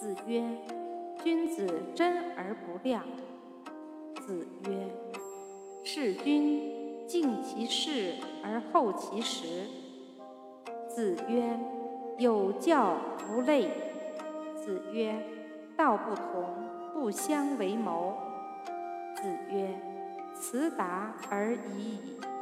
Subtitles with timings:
[0.00, 0.44] 子曰：
[1.24, 3.02] 君子真而不亮。
[4.24, 4.88] 子曰：
[5.82, 8.14] 事君敬其事
[8.44, 9.66] 而后其实。
[10.88, 11.58] 子曰：
[12.16, 12.96] 有教
[13.28, 13.68] 无类。
[14.54, 15.20] 子曰：
[15.76, 16.44] 道不同
[16.94, 18.16] 不相为谋。
[19.16, 19.76] 子曰：
[20.32, 22.37] 辞达而已矣。